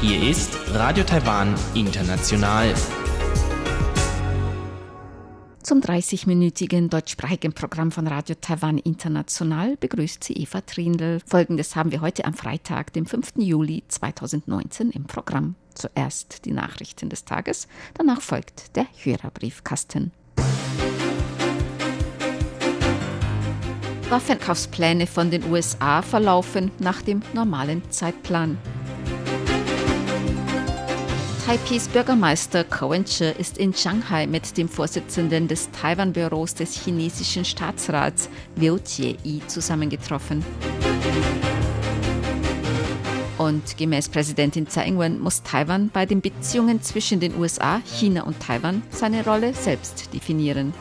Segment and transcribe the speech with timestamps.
[0.00, 2.74] Hier ist Radio Taiwan International.
[5.62, 11.20] Zum 30-minütigen deutschsprachigen Programm von Radio Taiwan International begrüßt sie Eva Trindl.
[11.24, 13.34] Folgendes haben wir heute am Freitag, dem 5.
[13.36, 15.54] Juli 2019 im Programm.
[15.74, 20.10] Zuerst die Nachrichten des Tages, danach folgt der Hörerbriefkasten.
[24.14, 28.56] Waffenkaufspläne von den USA verlaufen nach dem normalen Zeitplan.
[31.44, 38.28] Taipis Bürgermeister Cohen Che ist in Shanghai mit dem Vorsitzenden des Taiwan-Büros des chinesischen Staatsrats
[38.54, 40.44] Liu Jie zusammengetroffen.
[43.36, 48.38] Und gemäß Präsidentin Tsai Ing-wen muss Taiwan bei den Beziehungen zwischen den USA, China und
[48.38, 50.72] Taiwan seine Rolle selbst definieren.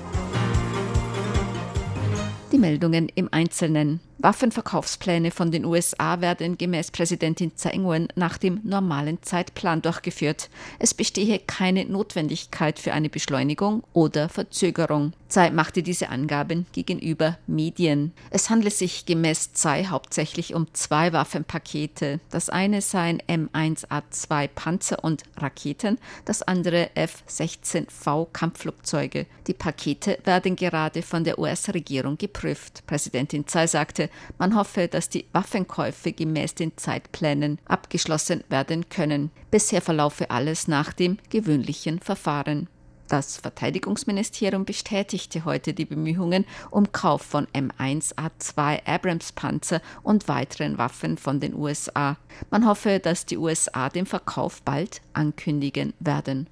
[2.54, 4.00] Die Meldungen im Einzelnen.
[4.20, 10.50] Waffenverkaufspläne von den USA werden gemäß Präsidentin Tsai Ing-wen nach dem normalen Zeitplan durchgeführt.
[10.80, 15.14] Es bestehe keine Notwendigkeit für eine Beschleunigung oder Verzögerung.
[15.34, 18.14] Tsai machte diese Angaben gegenüber Medien.
[18.30, 22.20] Es handle sich gemäß Tsai hauptsächlich um zwei Waffenpakete.
[22.30, 29.26] Das eine seien M1A2 Panzer und Raketen, das andere F-16V Kampfflugzeuge.
[29.48, 32.84] Die Pakete werden gerade von der US-Regierung geprüft.
[32.86, 34.03] Präsidentin Tsai sagte,
[34.38, 39.32] man hoffe, dass die Waffenkäufe gemäß den Zeitplänen abgeschlossen werden können.
[39.52, 42.68] Bisher verlaufe alles nach dem gewöhnlichen Verfahren.
[43.10, 51.40] Das Verteidigungsministerium bestätigte heute die Bemühungen um Kauf von M1A2 Abrams-Panzer und weiteren Waffen von
[51.40, 52.18] den USA.
[52.50, 56.48] Man hoffe, dass die USA den Verkauf bald ankündigen werden.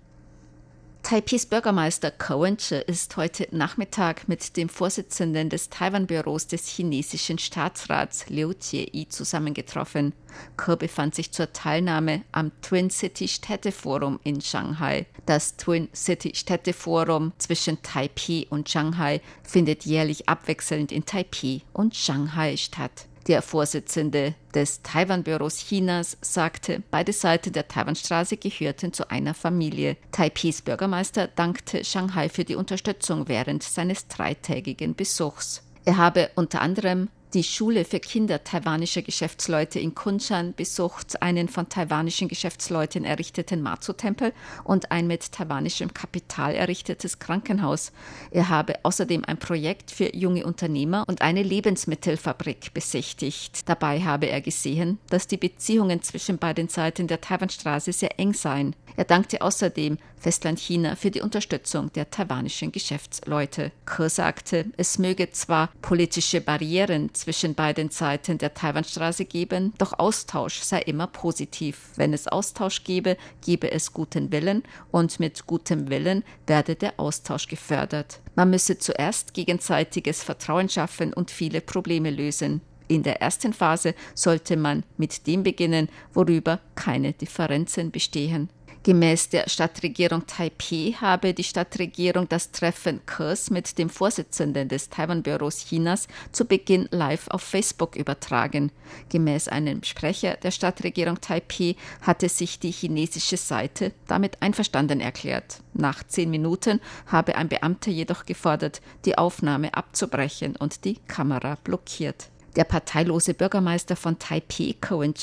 [1.11, 8.29] Taipis Bürgermeister Cohen Che ist heute Nachmittag mit dem Vorsitzenden des Taiwan-Büros des chinesischen Staatsrats
[8.29, 10.13] Liu Jie zusammengetroffen.
[10.55, 15.05] Ke befand sich zur Teilnahme am Twin City Städteforum in Shanghai.
[15.25, 22.55] Das Twin City Städteforum zwischen Taipei und Shanghai findet jährlich abwechselnd in Taipei und Shanghai
[22.55, 23.09] statt.
[23.27, 29.95] Der Vorsitzende des Taiwan-Büros Chinas sagte, beide Seiten der Taiwanstraße gehörten zu einer Familie.
[30.11, 35.61] Taipis Bürgermeister dankte Shanghai für die Unterstützung während seines dreitägigen Besuchs.
[35.85, 41.69] Er habe unter anderem die Schule für Kinder taiwanischer Geschäftsleute in Kunshan besucht einen von
[41.69, 44.34] taiwanischen Geschäftsleuten errichteten Matsu-Tempel
[44.64, 47.94] und ein mit taiwanischem Kapital errichtetes Krankenhaus.
[48.31, 53.69] Er habe außerdem ein Projekt für junge Unternehmer und eine Lebensmittelfabrik besichtigt.
[53.69, 58.75] Dabei habe er gesehen, dass die Beziehungen zwischen beiden Seiten der Taiwanstraße sehr eng seien.
[58.98, 63.72] Er dankte außerdem Festland China für die Unterstützung der taiwanischen Geschäftsleute.
[63.86, 70.59] Ke sagte, es möge zwar politische Barrieren zwischen beiden Seiten der Taiwanstraße geben, doch Austausch
[70.61, 71.89] sei immer positiv.
[71.95, 73.15] Wenn es Austausch gebe,
[73.45, 78.19] gebe es guten Willen und mit gutem Willen werde der Austausch gefördert.
[78.35, 82.61] Man müsse zuerst gegenseitiges Vertrauen schaffen und viele Probleme lösen.
[82.87, 88.49] In der ersten Phase sollte man mit dem beginnen, worüber keine Differenzen bestehen.
[88.84, 95.68] Gemäß der Stadtregierung Taipei habe die Stadtregierung das Treffen Kurs mit dem Vorsitzenden des Taiwan-Büros
[95.68, 98.72] Chinas zu Beginn live auf Facebook übertragen.
[99.09, 105.59] Gemäß einem Sprecher der Stadtregierung Taipei hatte sich die chinesische Seite damit einverstanden erklärt.
[105.75, 112.31] Nach zehn Minuten habe ein Beamter jedoch gefordert, die Aufnahme abzubrechen und die Kamera blockiert.
[112.56, 115.13] Der parteilose Bürgermeister von Taipei, Cohen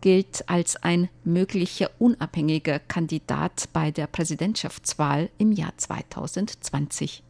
[0.00, 7.22] gilt als ein möglicher unabhängiger Kandidat bei der Präsidentschaftswahl im Jahr 2020.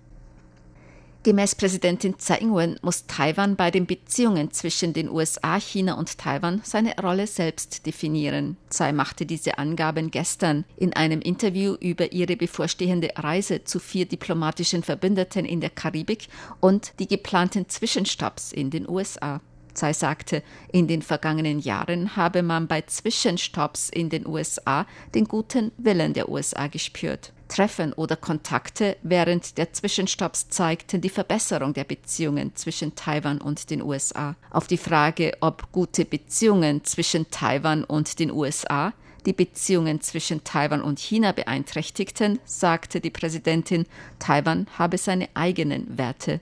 [1.25, 6.63] Gemäß Präsidentin Tsai Ing-wen muss Taiwan bei den Beziehungen zwischen den USA, China und Taiwan
[6.65, 8.57] seine Rolle selbst definieren.
[8.71, 14.83] Tsai machte diese Angaben gestern in einem Interview über ihre bevorstehende Reise zu vier diplomatischen
[14.83, 16.27] Verbündeten in der Karibik
[16.59, 19.41] und die geplanten Zwischenstopps in den USA.
[19.75, 20.43] Tsai sagte,
[20.73, 26.29] in den vergangenen Jahren habe man bei Zwischenstopps in den USA den guten Willen der
[26.29, 27.33] USA gespürt.
[27.53, 33.83] Treffen oder Kontakte während der Zwischenstopps zeigten die Verbesserung der Beziehungen zwischen Taiwan und den
[33.83, 34.37] USA.
[34.51, 38.95] Auf die Frage, ob gute Beziehungen zwischen Taiwan und den USA
[39.27, 43.85] die Beziehungen zwischen Taiwan und China beeinträchtigten, sagte die Präsidentin,
[44.19, 46.41] Taiwan habe seine eigenen Werte.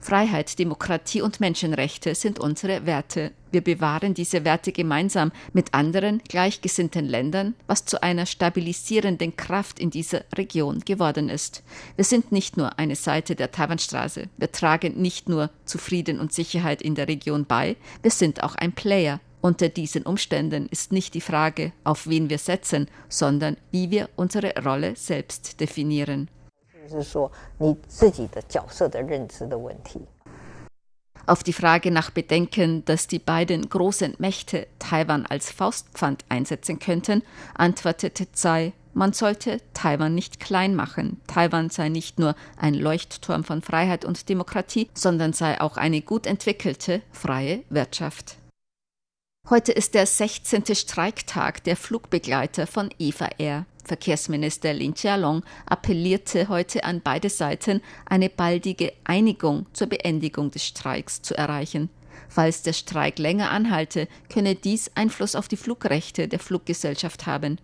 [0.00, 3.32] Freiheit, Demokratie und Menschenrechte sind unsere Werte.
[3.52, 9.90] Wir bewahren diese Werte gemeinsam mit anderen gleichgesinnten Ländern, was zu einer stabilisierenden Kraft in
[9.90, 11.62] dieser Region geworden ist.
[11.96, 16.32] Wir sind nicht nur eine Seite der Taiwanstraße, wir tragen nicht nur zu Frieden und
[16.32, 19.20] Sicherheit in der Region bei, wir sind auch ein Player.
[19.42, 24.54] Unter diesen Umständen ist nicht die Frage, auf wen wir setzen, sondern wie wir unsere
[24.62, 26.28] Rolle selbst definieren.
[26.89, 30.01] 是说你自己的角色的认知的问题。
[31.27, 37.23] Auf die Frage nach Bedenken, dass die beiden großen Mächte Taiwan als Faustpfand einsetzen könnten,
[37.55, 41.19] antwortete Tsai, man sollte Taiwan nicht klein machen.
[41.27, 46.27] Taiwan sei nicht nur ein Leuchtturm von Freiheit und Demokratie, sondern sei auch eine gut
[46.27, 48.37] entwickelte, freie Wirtschaft.
[49.49, 50.75] Heute ist der 16.
[50.75, 53.65] Streiktag der Flugbegleiter von Eva Air.
[53.84, 61.22] Verkehrsminister Lin Jialong appellierte heute an beide Seiten, eine baldige Einigung zur Beendigung des Streiks
[61.22, 61.90] zu erreichen.
[62.28, 67.58] Falls der Streik länger anhalte, könne dies Einfluss auf die Flugrechte der Fluggesellschaft haben.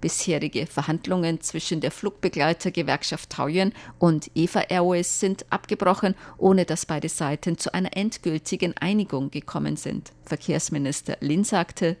[0.00, 7.58] Bisherige Verhandlungen zwischen der Flugbegleitergewerkschaft Taoyuan und Eva Airways sind abgebrochen, ohne dass beide Seiten
[7.58, 10.12] zu einer endgültigen Einigung gekommen sind.
[10.24, 11.96] Verkehrsminister Lin sagte,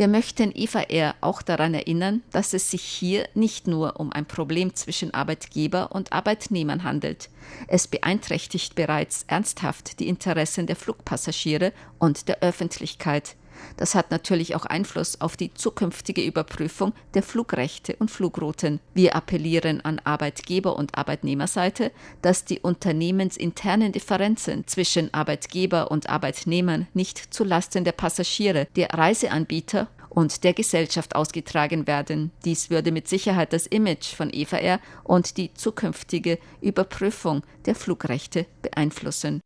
[0.00, 4.24] wir möchten Eva Air auch daran erinnern, dass es sich hier nicht nur um ein
[4.24, 7.28] Problem zwischen Arbeitgeber und Arbeitnehmern handelt.
[7.68, 13.36] Es beeinträchtigt bereits ernsthaft die Interessen der Flugpassagiere und der Öffentlichkeit.
[13.76, 18.80] Das hat natürlich auch Einfluss auf die zukünftige Überprüfung der Flugrechte und Flugrouten.
[18.94, 21.92] Wir appellieren an Arbeitgeber- und Arbeitnehmerseite,
[22.22, 30.44] dass die unternehmensinternen Differenzen zwischen Arbeitgeber und Arbeitnehmern nicht zulasten der Passagiere, der Reiseanbieter und
[30.44, 32.32] der Gesellschaft ausgetragen werden.
[32.44, 39.40] Dies würde mit Sicherheit das Image von Eva und die zukünftige Überprüfung der Flugrechte beeinflussen.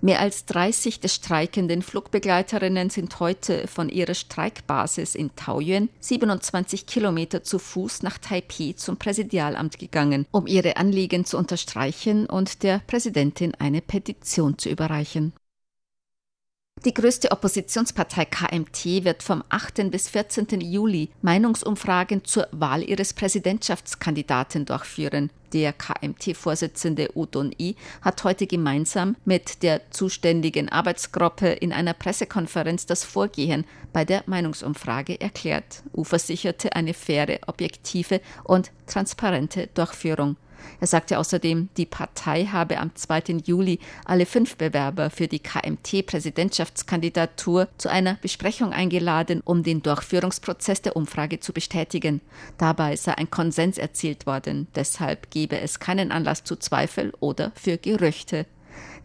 [0.00, 7.42] Mehr als 30 der streikenden Flugbegleiterinnen sind heute von ihrer Streikbasis in Taoyuan 27 Kilometer
[7.42, 13.54] zu Fuß nach Taipei zum Präsidialamt gegangen, um ihre Anliegen zu unterstreichen und der Präsidentin
[13.54, 15.32] eine Petition zu überreichen.
[16.84, 19.90] Die größte Oppositionspartei KMT wird vom 8.
[19.90, 20.60] bis 14.
[20.60, 25.30] Juli Meinungsumfragen zur Wahl ihres Präsidentschaftskandidaten durchführen.
[25.52, 33.04] Der KMT-Vorsitzende Udon I hat heute gemeinsam mit der zuständigen Arbeitsgruppe in einer Pressekonferenz das
[33.04, 35.82] Vorgehen bei der Meinungsumfrage erklärt.
[35.94, 40.36] U versicherte eine faire, objektive und transparente Durchführung.
[40.80, 43.40] Er sagte außerdem, die Partei habe am 2.
[43.44, 50.96] Juli alle fünf Bewerber für die KMT-Präsidentschaftskandidatur zu einer Besprechung eingeladen, um den Durchführungsprozess der
[50.96, 52.20] Umfrage zu bestätigen.
[52.58, 54.66] Dabei sei ein Konsens erzielt worden.
[54.74, 58.44] Deshalb gebe es keinen Anlass zu Zweifel oder für Gerüchte.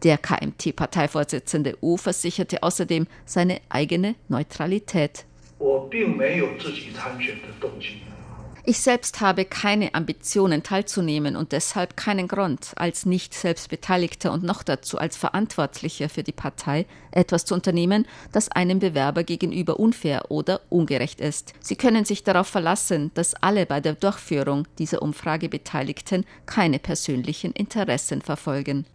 [0.04, 5.26] Der KMT-Parteivorsitzende U versicherte außerdem seine eigene Neutralität.
[5.62, 5.88] 我
[8.64, 14.64] ich selbst habe keine Ambitionen teilzunehmen und deshalb keinen Grund, als nicht selbstbeteiligter und noch
[14.64, 20.62] dazu als Verantwortlicher für die Partei etwas zu unternehmen, das einem Bewerber gegenüber unfair oder
[20.70, 21.54] ungerecht ist.
[21.60, 27.52] Sie können sich darauf verlassen, dass alle bei der Durchführung dieser Umfrage Beteiligten keine persönlichen
[27.54, 28.86] Interessen verfolgen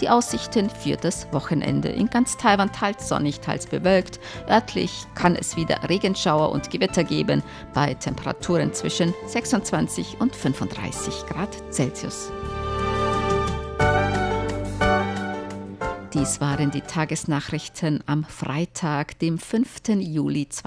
[0.00, 4.20] Die Aussichten für das Wochenende in ganz Taiwan teils sonnig, teils bewölkt.
[4.48, 7.42] Örtlich kann es wieder Regenschauer und Gewitter geben
[7.72, 12.30] bei Temperaturen zwischen 26 und 35 Grad Celsius.
[16.12, 19.88] Dies waren die Tagesnachrichten am Freitag, dem 5.
[19.98, 20.62] Juli 2020.